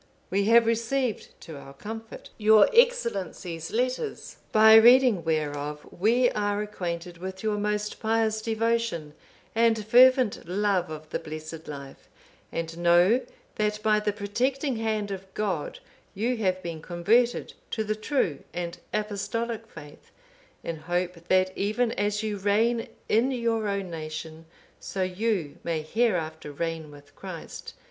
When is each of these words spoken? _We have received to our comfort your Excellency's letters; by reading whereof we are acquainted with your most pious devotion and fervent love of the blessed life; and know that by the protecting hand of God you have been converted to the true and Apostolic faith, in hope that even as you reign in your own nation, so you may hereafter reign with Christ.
_We 0.31 0.45
have 0.45 0.65
received 0.65 1.39
to 1.41 1.57
our 1.59 1.75
comfort 1.75 2.31
your 2.39 2.67
Excellency's 2.73 3.69
letters; 3.71 4.37
by 4.51 4.73
reading 4.73 5.23
whereof 5.23 5.85
we 5.91 6.31
are 6.31 6.59
acquainted 6.63 7.19
with 7.19 7.43
your 7.43 7.59
most 7.59 7.99
pious 7.99 8.41
devotion 8.41 9.13
and 9.53 9.85
fervent 9.85 10.47
love 10.47 10.89
of 10.89 11.07
the 11.11 11.19
blessed 11.19 11.67
life; 11.67 12.09
and 12.51 12.79
know 12.79 13.21
that 13.57 13.79
by 13.83 13.99
the 13.99 14.11
protecting 14.11 14.77
hand 14.77 15.11
of 15.11 15.31
God 15.35 15.77
you 16.15 16.35
have 16.37 16.63
been 16.63 16.81
converted 16.81 17.53
to 17.69 17.83
the 17.83 17.93
true 17.95 18.39
and 18.55 18.79
Apostolic 18.91 19.67
faith, 19.67 20.09
in 20.63 20.77
hope 20.77 21.27
that 21.27 21.55
even 21.55 21.91
as 21.91 22.23
you 22.23 22.37
reign 22.37 22.87
in 23.07 23.29
your 23.29 23.67
own 23.67 23.91
nation, 23.91 24.47
so 24.79 25.03
you 25.03 25.59
may 25.63 25.83
hereafter 25.83 26.51
reign 26.51 26.89
with 26.89 27.15
Christ. 27.15 27.75